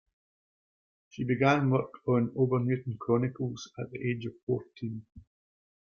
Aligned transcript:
She 1.09 1.23
began 1.25 1.69
work 1.69 1.93
on 2.07 2.29
"Obernewtyn 2.29 2.97
Chronicles" 2.97 3.71
at 3.77 3.91
the 3.91 3.99
age 4.09 4.25
of 4.25 4.33
fourteen. 4.47 5.05